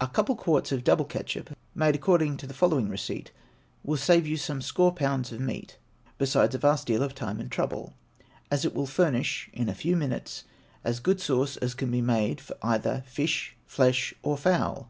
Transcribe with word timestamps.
A 0.00 0.06
couple 0.06 0.36
quarts 0.36 0.70
of 0.70 0.84
double 0.84 1.04
ketchup, 1.04 1.58
made 1.74 1.96
according 1.96 2.36
to 2.36 2.46
the 2.46 2.54
following 2.54 2.88
receipt, 2.88 3.32
will 3.82 3.96
save 3.96 4.24
you 4.24 4.36
some 4.36 4.62
score 4.62 4.92
pounds 4.92 5.32
of 5.32 5.40
meat, 5.40 5.76
besides 6.18 6.54
a 6.54 6.58
vast 6.58 6.86
deal 6.86 7.02
of 7.02 7.16
time 7.16 7.40
and 7.40 7.50
trouble, 7.50 7.92
as 8.48 8.64
it 8.64 8.76
will 8.76 8.86
furnish, 8.86 9.50
in 9.52 9.68
a 9.68 9.74
few 9.74 9.96
minutes, 9.96 10.44
as 10.84 11.00
good 11.00 11.20
sauce 11.20 11.56
as 11.56 11.74
can 11.74 11.90
be 11.90 12.00
made 12.00 12.40
for 12.40 12.56
either 12.62 13.02
fish, 13.08 13.56
flesh, 13.66 14.14
or 14.22 14.36
fowl. 14.36 14.88